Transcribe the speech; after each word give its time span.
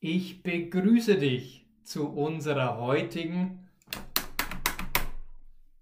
Ich 0.00 0.44
begrüße 0.44 1.16
dich 1.18 1.66
zu 1.82 2.08
unserer 2.08 2.78
heutigen 2.78 3.68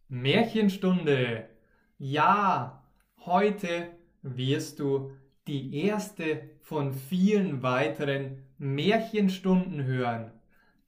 Märchenstunde. 0.09 1.51
Ja, 1.99 2.83
heute 3.27 3.89
wirst 4.23 4.79
du 4.79 5.11
die 5.47 5.85
erste 5.85 6.49
von 6.63 6.95
vielen 6.95 7.63
weiteren 7.63 8.39
Märchenstunden 8.57 9.85
hören. 9.85 10.33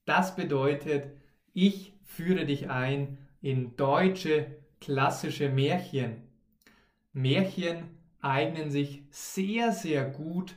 Das 0.06 0.34
bedeutet, 0.34 1.12
ich 1.52 1.92
führe 2.04 2.46
dich 2.46 2.70
ein 2.70 3.18
in 3.42 3.76
deutsche 3.76 4.56
klassische 4.80 5.50
Märchen. 5.50 6.22
Märchen 7.12 7.90
eignen 8.22 8.70
sich 8.70 9.02
sehr, 9.10 9.72
sehr 9.72 10.06
gut, 10.06 10.56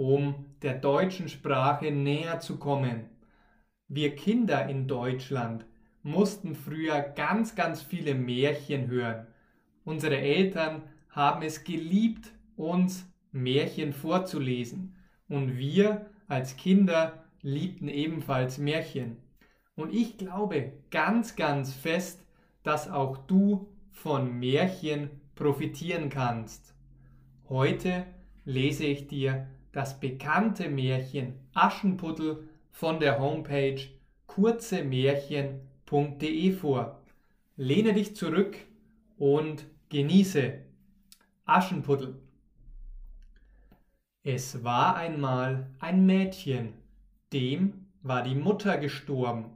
um 0.00 0.46
der 0.62 0.78
deutschen 0.78 1.28
Sprache 1.28 1.90
näher 1.90 2.40
zu 2.40 2.56
kommen. 2.56 3.04
Wir 3.86 4.16
Kinder 4.16 4.66
in 4.66 4.88
Deutschland 4.88 5.66
mussten 6.02 6.54
früher 6.54 7.02
ganz, 7.02 7.54
ganz 7.54 7.82
viele 7.82 8.14
Märchen 8.14 8.88
hören. 8.88 9.26
Unsere 9.84 10.16
Eltern 10.16 10.84
haben 11.10 11.42
es 11.42 11.64
geliebt, 11.64 12.32
uns 12.56 13.12
Märchen 13.30 13.92
vorzulesen. 13.92 14.96
Und 15.28 15.58
wir 15.58 16.06
als 16.28 16.56
Kinder 16.56 17.22
liebten 17.42 17.88
ebenfalls 17.88 18.56
Märchen. 18.56 19.18
Und 19.76 19.92
ich 19.92 20.16
glaube 20.16 20.72
ganz, 20.90 21.36
ganz 21.36 21.74
fest, 21.74 22.24
dass 22.62 22.88
auch 22.88 23.18
du 23.26 23.68
von 23.90 24.38
Märchen 24.38 25.10
profitieren 25.34 26.08
kannst. 26.08 26.74
Heute 27.50 28.06
lese 28.46 28.86
ich 28.86 29.06
dir 29.06 29.46
das 29.72 30.00
bekannte 30.00 30.68
Märchen 30.68 31.34
Aschenputtel 31.54 32.48
von 32.70 33.00
der 33.00 33.18
Homepage 33.18 33.80
kurzemärchen.de 34.26 36.52
vor. 36.52 37.00
Lehne 37.56 37.92
dich 37.92 38.14
zurück 38.16 38.56
und 39.18 39.66
genieße 39.88 40.54
Aschenputtel. 41.44 42.14
Es 44.22 44.62
war 44.64 44.96
einmal 44.96 45.68
ein 45.78 46.06
Mädchen, 46.06 46.72
dem 47.32 47.86
war 48.02 48.22
die 48.22 48.34
Mutter 48.34 48.78
gestorben. 48.78 49.50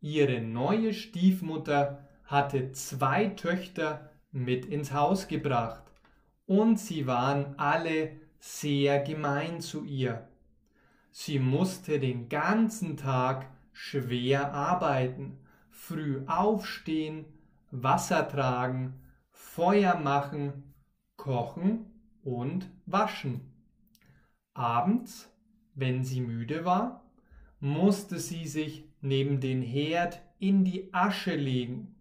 Ihre 0.00 0.40
neue 0.40 0.94
Stiefmutter 0.94 2.08
hatte 2.24 2.72
zwei 2.72 3.26
Töchter 3.26 4.10
mit 4.32 4.66
ins 4.66 4.92
Haus 4.92 5.28
gebracht 5.28 5.84
und 6.46 6.78
sie 6.78 7.06
waren 7.06 7.58
alle 7.58 8.10
sehr 8.46 9.00
gemein 9.00 9.62
zu 9.62 9.84
ihr. 9.84 10.28
Sie 11.10 11.38
musste 11.38 11.98
den 11.98 12.28
ganzen 12.28 12.98
Tag 12.98 13.46
schwer 13.72 14.52
arbeiten, 14.52 15.38
früh 15.70 16.22
aufstehen, 16.26 17.24
Wasser 17.70 18.28
tragen, 18.28 19.00
Feuer 19.30 19.98
machen, 19.98 20.74
kochen 21.16 21.86
und 22.22 22.70
waschen. 22.84 23.50
Abends, 24.52 25.32
wenn 25.74 26.04
sie 26.04 26.20
müde 26.20 26.66
war, 26.66 27.02
musste 27.60 28.18
sie 28.18 28.46
sich 28.46 28.84
neben 29.00 29.40
den 29.40 29.62
Herd 29.62 30.20
in 30.38 30.64
die 30.64 30.92
Asche 30.92 31.34
legen. 31.34 31.96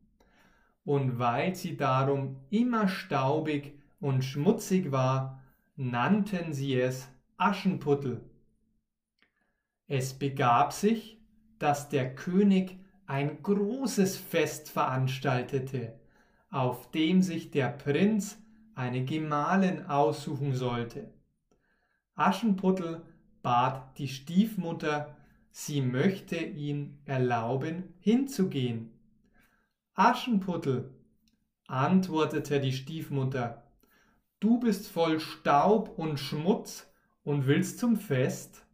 Und 0.83 1.19
weil 1.19 1.55
sie 1.55 1.77
darum 1.77 2.35
immer 2.49 2.89
staubig 2.89 3.79
und 4.01 4.25
schmutzig 4.25 4.91
war, 4.91 5.39
nannten 5.75 6.53
sie 6.53 6.79
es 6.79 7.07
Aschenputtel. 7.37 8.21
Es 9.87 10.13
begab 10.13 10.73
sich, 10.73 11.19
dass 11.59 11.89
der 11.89 12.15
König 12.15 12.79
ein 13.05 13.41
großes 13.41 14.17
Fest 14.17 14.69
veranstaltete, 14.69 15.99
auf 16.49 16.91
dem 16.91 17.21
sich 17.21 17.51
der 17.51 17.69
Prinz 17.69 18.37
eine 18.75 19.03
Gemahlin 19.05 19.85
aussuchen 19.85 20.53
sollte. 20.53 21.11
Aschenputtel 22.15 23.03
bat 23.41 23.97
die 23.97 24.07
Stiefmutter, 24.07 25.17
sie 25.51 25.81
möchte 25.81 26.37
ihn 26.37 26.99
erlauben, 27.05 27.93
hinzugehen. 27.99 28.91
Aschenputtel, 29.95 30.93
antwortete 31.67 32.59
die 32.59 32.73
Stiefmutter, 32.73 33.62
du 34.43 34.59
bist 34.59 34.89
voll 34.89 35.21
Staub 35.21 35.97
und 35.97 36.19
Schmutz 36.19 36.91
und 37.23 37.47
willst 37.47 37.79
zum 37.79 37.95
Fest? 37.95 38.65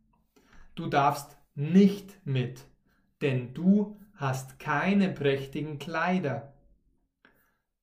Du 0.73 0.87
darfst 0.87 1.37
nicht 1.53 2.25
mit, 2.25 2.65
denn 3.21 3.53
du 3.53 3.95
hast 4.15 4.57
keine 4.57 5.09
prächtigen 5.09 5.77
Kleider. 5.77 6.53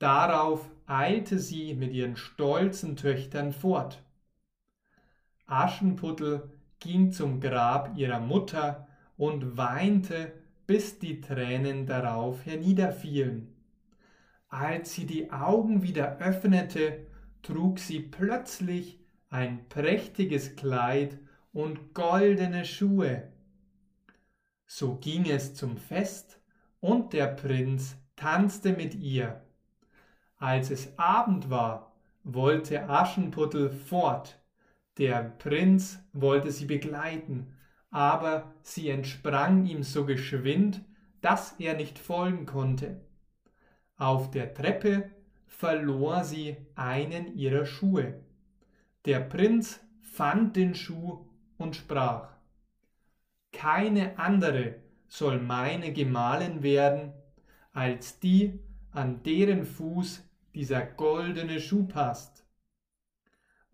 Darauf 0.01 0.69
eilte 0.87 1.39
sie 1.39 1.75
mit 1.75 1.93
ihren 1.93 2.17
stolzen 2.17 2.97
Töchtern 2.97 3.53
fort. 3.53 4.03
Aschenputtel 5.47 6.51
ging 6.81 7.13
zum 7.13 7.41
Grab 7.41 7.97
ihrer 7.97 8.21
Mutter 8.21 8.89
und 9.17 9.57
weinte, 9.57 10.33
bis 10.67 10.99
die 10.99 11.21
Tränen 11.21 11.87
darauf 11.87 12.45
herniederfielen. 12.45 13.55
Als 14.49 14.95
sie 14.95 15.07
die 15.07 15.31
Augen 15.31 15.83
wieder 15.83 16.19
öffnete, 16.19 17.07
trug 17.47 17.79
sie 17.79 18.01
plötzlich 18.01 18.99
ein 19.29 19.69
prächtiges 19.69 20.57
Kleid 20.57 21.17
und 21.53 21.95
goldene 21.95 22.65
Schuhe. 22.65 23.31
So 24.67 24.97
ging 24.97 25.31
es 25.31 25.55
zum 25.55 25.77
Fest, 25.77 26.41
und 26.81 27.13
der 27.13 27.29
Prinz 27.29 27.97
tanzte 28.17 28.73
mit 28.73 28.97
ihr. 28.97 29.43
Als 30.39 30.71
es 30.71 30.99
Abend 30.99 31.49
war, 31.49 31.95
wollte 32.25 32.89
Aschenputtel 32.89 33.71
fort, 33.71 34.41
der 34.99 35.23
Prinz 35.23 36.01
wollte 36.13 36.51
sie 36.51 36.67
begleiten, 36.67 37.55
aber 37.91 38.53
sie 38.63 38.91
entsprang 38.91 39.67
ihm 39.67 39.85
so 39.85 40.05
geschwind, 40.05 40.85
dass 41.21 41.55
er 41.61 41.75
nicht 41.75 41.99
folgen 41.99 42.45
konnte. 42.45 43.01
Auf 43.97 44.31
der 44.33 44.53
Treppe 44.53 45.11
verlor 45.47 46.25
sie 46.25 46.57
einen 46.75 47.37
ihrer 47.37 47.67
Schuhe. 47.67 48.21
Der 49.05 49.21
Prinz 49.21 49.81
fand 50.01 50.57
den 50.57 50.75
Schuh 50.75 51.27
und 51.57 51.77
sprach 51.77 52.31
Keine 53.53 54.19
andere 54.19 54.77
soll 55.09 55.41
meine 55.41 55.93
Gemahlin 55.93 56.63
werden, 56.63 57.13
als 57.73 58.19
die, 58.21 58.59
an 58.91 59.23
deren 59.23 59.65
Fuß 59.65 60.23
dieser 60.55 60.85
goldene 60.85 61.61
Schuh 61.61 61.87
passt 61.87 62.47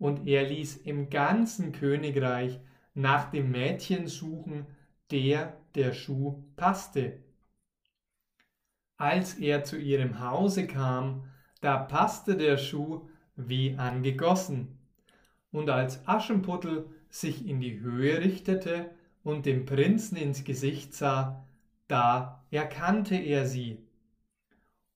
und 0.03 0.27
er 0.27 0.43
ließ 0.43 0.77
im 0.77 1.09
ganzen 1.09 1.71
Königreich 1.71 2.59
nach 2.93 3.31
dem 3.31 3.51
Mädchen 3.51 4.07
suchen, 4.07 4.67
der 5.11 5.57
der 5.75 5.93
Schuh 5.93 6.43
passte. 6.57 7.23
Als 8.97 9.35
er 9.35 9.63
zu 9.63 9.77
ihrem 9.77 10.19
Hause 10.19 10.67
kam, 10.67 11.31
da 11.63 11.77
passte 11.77 12.35
der 12.35 12.57
Schuh 12.57 13.07
wie 13.37 13.77
angegossen. 13.77 14.77
Und 15.49 15.69
als 15.69 16.05
Aschenputtel 16.05 16.89
sich 17.09 17.47
in 17.47 17.61
die 17.61 17.79
Höhe 17.79 18.19
richtete 18.19 18.89
und 19.23 19.45
dem 19.45 19.65
Prinzen 19.65 20.17
ins 20.17 20.43
Gesicht 20.43 20.93
sah, 20.93 21.47
da 21.87 22.43
erkannte 22.51 23.15
er 23.15 23.45
sie. 23.45 23.77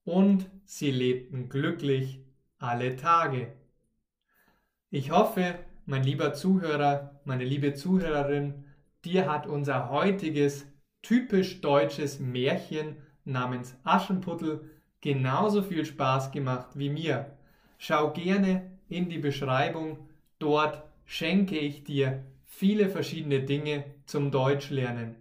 Und 0.04 0.50
sie 0.66 0.92
lebten 0.92 1.48
glücklich 1.48 2.20
alle 2.58 2.98
Tage. 2.98 3.54
Ich 4.90 5.12
hoffe, 5.12 5.60
mein 5.86 6.04
lieber 6.04 6.34
Zuhörer, 6.34 7.22
meine 7.24 7.46
liebe 7.46 7.76
Zuhörerin, 7.76 8.66
dir 9.06 9.32
hat 9.32 9.48
unser 9.48 9.90
heutiges 9.90 10.66
typisch 11.02 11.62
deutsches 11.62 12.20
Märchen 12.20 12.98
namens 13.24 13.78
Aschenputtel 13.86 14.70
genauso 15.08 15.62
viel 15.62 15.86
Spaß 15.86 16.34
gemacht 16.34 16.68
wie 16.74 16.90
mir. 16.90 17.32
Schau 17.78 18.12
gerne 18.12 18.70
in 18.90 19.08
die 19.08 19.20
Beschreibung, 19.20 20.00
dort 20.38 20.84
schenke 21.06 21.58
ich 21.58 21.86
dir 21.86 22.26
viele 22.44 22.90
verschiedene 22.90 23.42
Dinge 23.42 23.86
zum 24.06 24.32
Deutschlernen. 24.32 25.16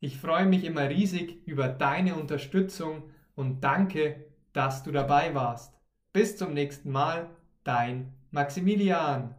Ich 0.00 0.16
freue 0.16 0.46
mich 0.46 0.64
immer 0.64 0.88
riesig 0.88 1.46
über 1.46 1.68
deine 1.68 2.14
Unterstützung 2.14 3.02
und 3.34 3.62
danke, 3.62 4.24
dass 4.54 4.82
du 4.82 4.90
dabei 4.92 5.34
warst. 5.34 5.78
Bis 6.14 6.38
zum 6.38 6.54
nächsten 6.54 6.90
Mal, 6.90 7.28
dein 7.64 8.14
Maximilian 8.30 9.34